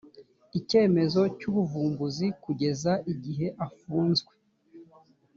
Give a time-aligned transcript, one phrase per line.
[0.59, 4.31] icyemezo cy ubuvumbuzi kugeza igihe afunzwe